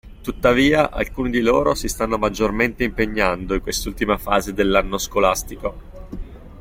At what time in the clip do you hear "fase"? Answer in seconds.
4.17-4.51